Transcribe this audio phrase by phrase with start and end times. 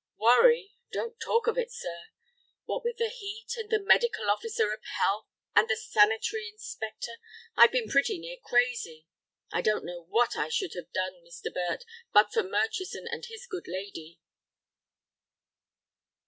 [0.17, 2.05] "Worry—don't talk of it, sir.
[2.65, 7.11] What with the heat, and the Medical Officer of Health, and the Sanitary Inspector,
[7.55, 9.05] I've been pretty near crazy.
[9.51, 11.53] I don't know what I should have done, Mr.
[11.53, 14.19] Burt, but for Murchison and his good lady."